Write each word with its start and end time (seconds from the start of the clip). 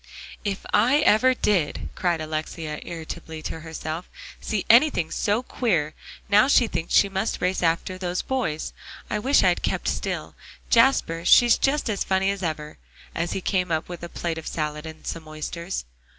"If 0.43 0.65
I 0.73 1.01
ever 1.01 1.35
did!" 1.35 1.89
cried 1.93 2.21
Alexia 2.21 2.79
irritably 2.81 3.43
to 3.43 3.59
herself, 3.59 4.09
"see 4.39 4.65
anything 4.67 5.11
so 5.11 5.43
queer! 5.43 5.93
Now 6.27 6.47
she 6.47 6.65
thinks 6.65 6.95
she 6.95 7.07
must 7.07 7.39
race 7.39 7.61
after 7.61 7.99
those 7.99 8.23
boys. 8.23 8.73
I 9.11 9.19
wish 9.19 9.43
I'd 9.43 9.61
kept 9.61 9.87
still. 9.87 10.33
Jasper, 10.71 11.23
she's 11.23 11.59
just 11.59 11.87
as 11.87 12.03
funny 12.03 12.31
as 12.31 12.41
ever," 12.41 12.79
as 13.13 13.33
he 13.33 13.41
came 13.41 13.71
up 13.71 13.87
with 13.89 14.01
a 14.01 14.09
plate 14.09 14.39
of 14.39 14.47
salad, 14.47 14.87
and 14.87 15.05
some 15.05 15.27
oysters. 15.27 15.85